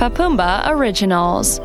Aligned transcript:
Papumba 0.00 0.64
Originals. 0.74 1.60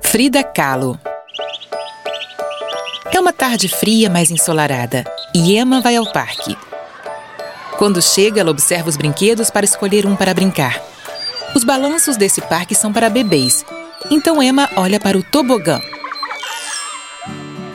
Frida 0.00 0.44
Kahlo. 0.44 0.96
É 3.12 3.18
uma 3.18 3.32
tarde 3.32 3.66
fria, 3.66 4.08
mas 4.08 4.30
ensolarada, 4.30 5.04
e 5.34 5.58
Emma 5.58 5.80
vai 5.80 5.96
ao 5.96 6.06
parque. 6.12 6.56
Quando 7.78 8.00
chega, 8.00 8.40
ela 8.40 8.52
observa 8.52 8.88
os 8.88 8.96
brinquedos 8.96 9.50
para 9.50 9.64
escolher 9.64 10.06
um 10.06 10.14
para 10.14 10.32
brincar. 10.32 10.80
Os 11.52 11.64
balanços 11.64 12.16
desse 12.16 12.40
parque 12.42 12.76
são 12.76 12.92
para 12.92 13.10
bebês, 13.10 13.66
então 14.08 14.40
Emma 14.40 14.70
olha 14.76 15.00
para 15.00 15.18
o 15.18 15.22
tobogã. 15.24 15.80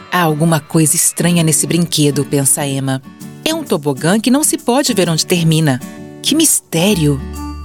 Há 0.10 0.22
alguma 0.22 0.62
coisa 0.62 0.96
estranha 0.96 1.44
nesse 1.44 1.68
brinquedo, 1.68 2.24
pensa 2.24 2.66
Emma. 2.66 3.02
É 3.44 3.54
um 3.54 3.66
tobogã 3.66 4.18
que 4.18 4.32
não 4.32 4.46
se 4.46 4.58
pode 4.58 4.94
ver 4.94 5.10
onde 5.10 5.26
termina. 5.26 5.78
Que 6.22 6.34
mistério! 6.34 7.20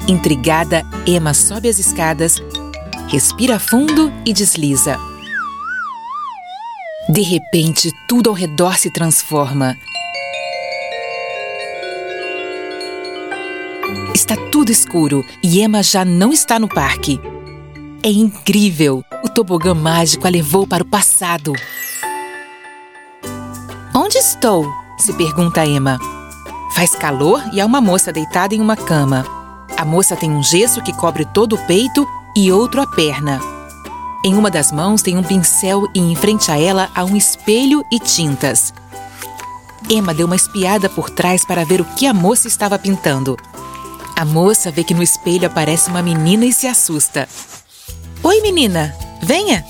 Intrigada, 0.09 0.85
Emma 1.05 1.35
sobe 1.35 1.69
as 1.69 1.81
escadas, 1.81 2.41
respira 3.09 3.59
fundo 3.59 4.13
e 4.25 4.33
desliza. 4.33 4.97
De 7.09 7.23
repente, 7.23 7.91
tudo 8.09 8.31
ao 8.31 8.35
redor 8.35 8.79
se 8.79 8.89
transforma. 8.89 9.77
Está 14.15 14.37
tudo 14.53 14.71
escuro 14.71 15.25
e 15.43 15.61
Emma 15.61 15.83
já 15.83 16.05
não 16.05 16.33
está 16.33 16.59
no 16.59 16.69
parque. 16.69 17.21
É 18.01 18.09
incrível! 18.09 19.05
O 19.25 19.29
tobogã 19.29 19.75
mágico 19.75 20.25
a 20.27 20.31
levou 20.31 20.69
para 20.69 20.85
o 20.85 20.87
passado. 20.87 21.53
Onde 23.93 24.19
estou? 24.19 24.65
se 24.99 25.13
pergunta 25.15 25.67
Emma. 25.67 25.99
Faz 26.75 26.91
calor 26.91 27.43
e 27.53 27.61
há 27.61 27.67
uma 27.67 27.81
moça 27.81 28.13
deitada 28.13 28.55
em 28.55 28.61
uma 28.61 28.77
cama. 28.77 29.36
A 29.77 29.85
moça 29.85 30.17
tem 30.17 30.31
um 30.31 30.43
gesso 30.43 30.83
que 30.83 30.93
cobre 30.93 31.25
todo 31.25 31.55
o 31.55 31.67
peito 31.67 32.07
e 32.35 32.51
outro 32.51 32.81
a 32.81 32.87
perna. 32.87 33.41
Em 34.25 34.35
uma 34.35 34.51
das 34.51 34.73
mãos 34.73 35.03
tem 35.03 35.17
um 35.19 35.23
pincel 35.23 35.87
e 35.95 36.01
em 36.01 36.17
frente 36.17 36.51
a 36.51 36.59
ela 36.59 36.91
há 36.95 37.05
um 37.05 37.15
espelho 37.15 37.85
e 37.93 38.01
tintas. 38.01 38.73
Emma 39.89 40.15
deu 40.15 40.27
uma 40.27 40.35
espiada 40.35 40.89
por 40.89 41.11
trás 41.11 41.45
para 41.45 41.65
ver 41.65 41.81
o 41.81 41.85
que 41.85 42.07
a 42.07 42.15
moça 42.15 42.49
estava 42.49 42.79
pintando. 42.79 43.37
A 44.17 44.25
moça 44.25 44.71
vê 44.71 44.83
que 44.83 44.95
no 44.95 45.03
espelho 45.03 45.47
aparece 45.47 45.91
uma 45.91 46.03
menina 46.03 46.47
e 46.47 46.53
se 46.53 46.67
assusta. 46.67 47.29
Oi, 48.23 48.41
menina! 48.41 48.97
Venha! 49.23 49.65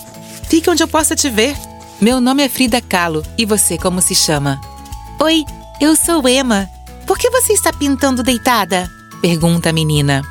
Fique 0.49 0.71
onde 0.71 0.83
eu 0.83 0.89
possa 0.89 1.17
te 1.17 1.29
ver. 1.29 1.57
Meu 2.01 2.21
nome 2.21 2.45
é 2.45 2.49
Frida 2.49 2.81
Kahlo 2.81 3.25
e 3.37 3.45
você 3.45 3.77
como 3.77 4.01
se 4.01 4.15
chama? 4.15 4.61
Oi, 5.21 5.45
eu 5.81 5.97
sou 5.97 6.27
Emma. 6.29 6.71
Por 7.07 7.19
que 7.19 7.29
você 7.29 7.53
está 7.53 7.73
pintando 7.73 8.23
deitada? 8.23 8.96
Pergunta 9.27 9.71
a 9.71 9.73
menina. 9.73 10.23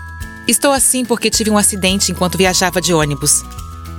Estou 0.48 0.72
assim 0.72 1.04
porque 1.04 1.30
tive 1.30 1.50
um 1.50 1.58
acidente 1.58 2.14
enquanto 2.14 2.38
viajava 2.38 2.80
de 2.80 2.94
ônibus. 2.94 3.44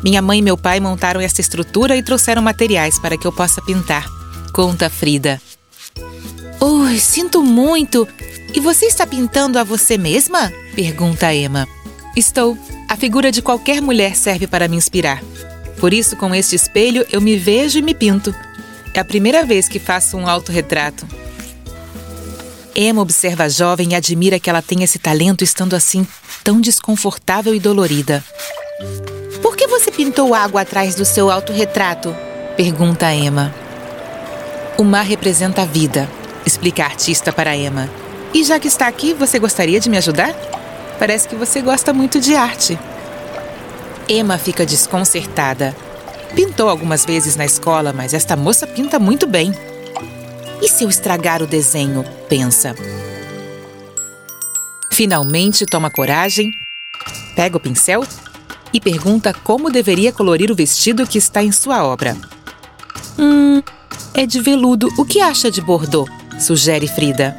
Minha 0.02 0.22
mãe 0.22 0.38
e 0.38 0.42
meu 0.42 0.56
pai 0.56 0.80
montaram 0.80 1.20
essa 1.20 1.38
estrutura 1.38 1.94
e 1.94 2.02
trouxeram 2.02 2.40
materiais 2.40 2.98
para 2.98 3.18
que 3.18 3.26
eu 3.26 3.30
possa 3.30 3.60
pintar. 3.60 4.06
Conta 4.54 4.88
Frida. 4.88 5.38
Oi, 6.58 6.98
sinto 6.98 7.42
muito. 7.42 8.08
E 8.54 8.58
você 8.58 8.86
está 8.86 9.06
pintando 9.06 9.58
a 9.58 9.64
você 9.64 9.98
mesma? 9.98 10.50
Pergunta 10.74 11.34
Emma. 11.34 11.68
Estou. 12.16 12.56
A 12.88 12.96
figura 12.96 13.30
de 13.30 13.42
qualquer 13.42 13.82
mulher 13.82 14.16
serve 14.16 14.46
para 14.46 14.66
me 14.66 14.78
inspirar. 14.78 15.22
Por 15.78 15.92
isso, 15.92 16.16
com 16.16 16.34
este 16.34 16.56
espelho, 16.56 17.04
eu 17.12 17.20
me 17.20 17.36
vejo 17.36 17.78
e 17.78 17.82
me 17.82 17.92
pinto. 17.92 18.34
É 18.94 19.00
a 19.00 19.04
primeira 19.04 19.44
vez 19.44 19.68
que 19.68 19.78
faço 19.78 20.16
um 20.16 20.26
autorretrato. 20.26 21.06
Emma 22.78 23.00
observa 23.00 23.44
a 23.44 23.48
jovem 23.48 23.92
e 23.92 23.94
admira 23.94 24.38
que 24.38 24.50
ela 24.50 24.60
tenha 24.60 24.84
esse 24.84 24.98
talento 24.98 25.42
estando 25.42 25.74
assim 25.74 26.06
tão 26.44 26.60
desconfortável 26.60 27.54
e 27.54 27.58
dolorida. 27.58 28.22
Por 29.40 29.56
que 29.56 29.66
você 29.66 29.90
pintou 29.90 30.34
água 30.34 30.60
atrás 30.60 30.94
do 30.94 31.02
seu 31.02 31.30
autorretrato? 31.30 32.14
Pergunta 32.54 33.10
Emma. 33.14 33.54
O 34.76 34.84
mar 34.84 35.06
representa 35.06 35.62
a 35.62 35.64
vida, 35.64 36.06
explica 36.44 36.82
a 36.82 36.86
artista 36.86 37.32
para 37.32 37.56
Emma. 37.56 37.88
E 38.34 38.44
já 38.44 38.60
que 38.60 38.68
está 38.68 38.86
aqui, 38.86 39.14
você 39.14 39.38
gostaria 39.38 39.80
de 39.80 39.88
me 39.88 39.96
ajudar? 39.96 40.34
Parece 40.98 41.26
que 41.26 41.34
você 41.34 41.62
gosta 41.62 41.94
muito 41.94 42.20
de 42.20 42.34
arte. 42.34 42.78
Emma 44.06 44.36
fica 44.36 44.66
desconcertada. 44.66 45.74
Pintou 46.34 46.68
algumas 46.68 47.06
vezes 47.06 47.36
na 47.36 47.46
escola, 47.46 47.94
mas 47.94 48.12
esta 48.12 48.36
moça 48.36 48.66
pinta 48.66 48.98
muito 48.98 49.26
bem. 49.26 49.54
E 50.60 50.68
se 50.68 50.84
eu 50.84 50.90
estragar 50.90 51.42
o 51.42 51.46
desenho? 51.46 52.04
Pensa. 52.28 52.74
Finalmente 54.92 55.66
toma 55.66 55.90
coragem, 55.90 56.50
pega 57.34 57.56
o 57.56 57.60
pincel 57.60 58.04
e 58.72 58.80
pergunta 58.80 59.32
como 59.32 59.70
deveria 59.70 60.12
colorir 60.12 60.50
o 60.50 60.54
vestido 60.54 61.06
que 61.06 61.18
está 61.18 61.42
em 61.42 61.52
sua 61.52 61.84
obra. 61.84 62.16
Hum, 63.18 63.62
é 64.14 64.26
de 64.26 64.40
veludo. 64.40 64.88
O 64.98 65.04
que 65.04 65.20
acha 65.20 65.50
de 65.50 65.60
bordô? 65.60 66.08
sugere 66.38 66.86
Frida. 66.86 67.36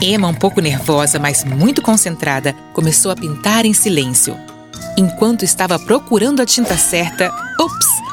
Emma, 0.00 0.26
um 0.26 0.34
pouco 0.34 0.60
nervosa, 0.60 1.18
mas 1.18 1.44
muito 1.44 1.80
concentrada, 1.80 2.52
começou 2.72 3.12
a 3.12 3.16
pintar 3.16 3.64
em 3.64 3.72
silêncio. 3.72 4.36
Enquanto 4.96 5.44
estava 5.44 5.78
procurando 5.78 6.42
a 6.42 6.46
tinta 6.46 6.76
certa, 6.76 7.32
ups! 7.60 8.11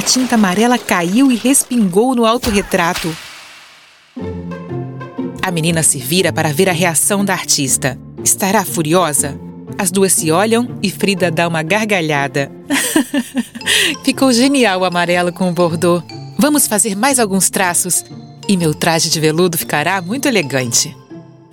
A 0.00 0.02
tinta 0.02 0.34
amarela 0.34 0.78
caiu 0.78 1.30
e 1.30 1.36
respingou 1.36 2.14
no 2.14 2.24
autorretrato. 2.24 3.14
A 5.42 5.50
menina 5.50 5.82
se 5.82 5.98
vira 5.98 6.32
para 6.32 6.54
ver 6.54 6.70
a 6.70 6.72
reação 6.72 7.22
da 7.22 7.34
artista. 7.34 8.00
Estará 8.24 8.64
furiosa? 8.64 9.38
As 9.76 9.90
duas 9.90 10.14
se 10.14 10.30
olham 10.30 10.78
e 10.82 10.90
Frida 10.90 11.30
dá 11.30 11.46
uma 11.46 11.62
gargalhada. 11.62 12.50
Ficou 14.02 14.32
genial 14.32 14.80
o 14.80 14.84
amarelo 14.86 15.34
com 15.34 15.50
o 15.50 15.52
bordô. 15.52 16.02
Vamos 16.38 16.66
fazer 16.66 16.96
mais 16.96 17.18
alguns 17.18 17.50
traços 17.50 18.02
e 18.48 18.56
meu 18.56 18.72
traje 18.72 19.10
de 19.10 19.20
veludo 19.20 19.58
ficará 19.58 20.00
muito 20.00 20.26
elegante. 20.26 20.96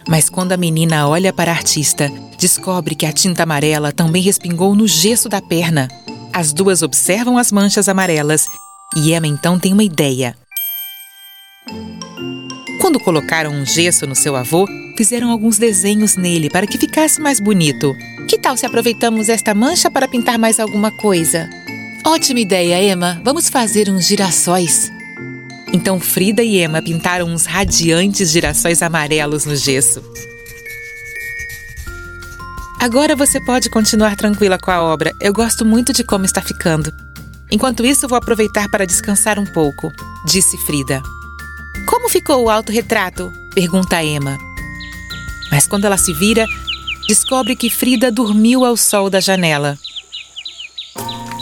Mas 0.08 0.30
quando 0.30 0.54
a 0.54 0.58
menina 0.58 1.06
olha 1.10 1.34
para 1.34 1.52
a 1.52 1.56
artista, 1.56 2.10
descobre 2.40 2.96
que 2.96 3.06
a 3.06 3.12
tinta 3.12 3.44
amarela 3.44 3.92
também 3.92 4.22
respingou 4.22 4.74
no 4.74 4.88
gesso 4.88 5.28
da 5.28 5.42
perna. 5.42 5.90
As 6.38 6.54
duas 6.54 6.84
observam 6.84 7.36
as 7.36 7.52
manchas 7.52 7.90
amarelas 7.90 8.46
e 8.96 9.12
Emma 9.12 9.26
então 9.26 9.58
tem 9.58 9.74
uma 9.74 9.84
ideia. 9.84 10.38
Quando 12.80 13.00
colocaram 13.00 13.50
um 13.52 13.66
gesso 13.66 14.06
no 14.06 14.14
seu 14.14 14.36
avô, 14.36 14.68
fizeram 14.96 15.32
alguns 15.32 15.58
desenhos 15.58 16.16
nele 16.16 16.48
para 16.48 16.68
que 16.68 16.78
ficasse 16.78 17.20
mais 17.20 17.40
bonito. 17.40 17.92
Que 18.30 18.38
tal 18.38 18.56
se 18.56 18.68
aproveitamos 18.68 19.30
esta 19.30 19.56
mancha 19.56 19.90
para 19.90 20.08
pintar 20.08 20.38
mais 20.38 20.60
alguma 20.60 20.92
coisa? 20.92 21.50
Ótima 22.06 22.40
ideia, 22.40 22.84
Emma! 22.84 23.20
Vamos 23.24 23.50
fazer 23.50 23.90
uns 23.90 24.06
girassóis. 24.06 24.92
Então 25.74 26.00
Frida 26.00 26.44
e 26.44 26.64
Emma 26.64 26.84
pintaram 26.84 27.26
uns 27.26 27.48
radiantes 27.48 28.30
girassóis 28.30 28.84
amarelos 28.84 29.44
no 29.44 29.56
gesso. 29.56 30.04
Agora 32.80 33.16
você 33.16 33.44
pode 33.44 33.72
continuar 33.72 34.16
tranquila 34.16 34.58
com 34.60 34.70
a 34.70 34.82
obra. 34.82 35.12
Eu 35.20 35.34
gosto 35.34 35.66
muito 35.66 35.92
de 35.92 36.04
como 36.04 36.26
está 36.26 36.42
ficando. 36.42 36.94
Enquanto 37.50 37.84
isso, 37.84 38.08
vou 38.08 38.18
aproveitar 38.18 38.70
para 38.70 38.86
descansar 38.86 39.40
um 39.40 39.46
pouco, 39.46 39.92
disse 40.26 40.58
Frida. 40.60 41.02
Como 41.88 42.08
ficou 42.08 42.44
o 42.44 42.50
autorretrato? 42.50 43.34
pergunta 43.56 44.04
Emma. 44.04 44.38
Mas 45.52 45.66
quando 45.66 45.86
ela 45.86 45.98
se 45.98 46.14
vira, 46.14 46.46
descobre 47.08 47.56
que 47.56 47.70
Frida 47.70 48.12
dormiu 48.12 48.64
ao 48.64 48.78
sol 48.78 49.10
da 49.10 49.20
janela. 49.20 49.76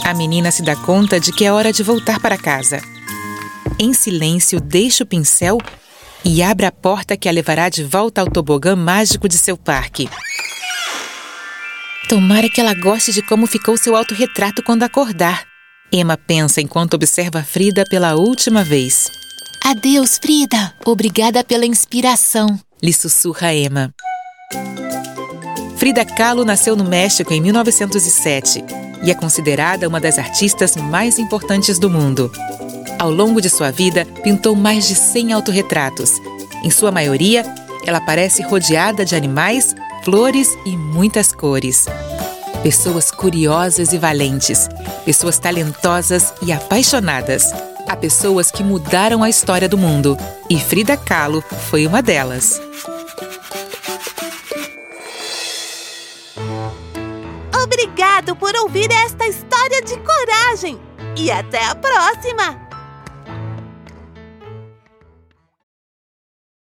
A 0.04 0.14
menina 0.14 0.50
se 0.50 0.62
dá 0.62 0.74
conta 0.74 1.20
de 1.20 1.32
que 1.32 1.44
é 1.44 1.52
hora 1.52 1.72
de 1.72 1.82
voltar 1.82 2.18
para 2.18 2.38
casa. 2.38 2.80
Em 3.78 3.92
silêncio, 3.92 4.58
deixa 4.58 5.04
o 5.04 5.06
pincel 5.06 5.58
e 6.24 6.42
abre 6.42 6.64
a 6.64 6.72
porta 6.72 7.16
que 7.16 7.28
a 7.28 7.32
levará 7.32 7.68
de 7.68 7.84
volta 7.84 8.22
ao 8.22 8.30
tobogã 8.30 8.74
mágico 8.74 9.28
de 9.28 9.36
seu 9.36 9.56
parque. 9.56 10.08
Tomara 12.08 12.48
que 12.48 12.60
ela 12.60 12.72
goste 12.72 13.12
de 13.12 13.20
como 13.20 13.48
ficou 13.48 13.76
seu 13.76 13.96
autorretrato 13.96 14.62
quando 14.62 14.84
acordar. 14.84 15.44
Emma 15.92 16.16
pensa 16.16 16.60
enquanto 16.60 16.94
observa 16.94 17.42
Frida 17.42 17.84
pela 17.90 18.14
última 18.14 18.62
vez. 18.62 19.10
Adeus, 19.64 20.16
Frida. 20.16 20.72
Obrigada 20.84 21.42
pela 21.42 21.66
inspiração, 21.66 22.58
lhe 22.80 22.92
sussurra 22.92 23.52
Emma. 23.52 23.92
Frida 25.76 26.04
Kahlo 26.04 26.44
nasceu 26.44 26.76
no 26.76 26.84
México 26.84 27.32
em 27.32 27.40
1907 27.40 28.64
e 29.02 29.10
é 29.10 29.14
considerada 29.14 29.88
uma 29.88 30.00
das 30.00 30.16
artistas 30.16 30.76
mais 30.76 31.18
importantes 31.18 31.76
do 31.76 31.90
mundo. 31.90 32.30
Ao 33.00 33.10
longo 33.10 33.40
de 33.40 33.50
sua 33.50 33.72
vida, 33.72 34.06
pintou 34.22 34.54
mais 34.54 34.86
de 34.86 34.94
100 34.94 35.32
autorretratos. 35.32 36.12
Em 36.62 36.70
sua 36.70 36.92
maioria, 36.92 37.44
ela 37.84 37.98
aparece 37.98 38.42
rodeada 38.42 39.04
de 39.04 39.16
animais, 39.16 39.74
flores 40.06 40.56
e 40.64 40.76
muitas 40.76 41.32
cores. 41.32 41.86
Pessoas 42.62 43.10
curiosas 43.10 43.92
e 43.92 43.98
valentes, 43.98 44.68
pessoas 45.04 45.36
talentosas 45.36 46.32
e 46.40 46.52
apaixonadas. 46.52 47.52
Há 47.88 47.96
pessoas 47.96 48.48
que 48.52 48.62
mudaram 48.62 49.24
a 49.24 49.28
história 49.28 49.68
do 49.68 49.76
mundo 49.76 50.16
e 50.48 50.60
Frida 50.60 50.96
Kahlo 50.96 51.42
foi 51.68 51.88
uma 51.88 52.00
delas. 52.00 52.62
Obrigado 57.64 58.36
por 58.36 58.54
ouvir 58.54 58.88
esta 58.92 59.26
história 59.26 59.82
de 59.82 59.96
coragem 59.98 60.80
e 61.16 61.32
até 61.32 61.64
a 61.64 61.74
próxima! 61.74 62.65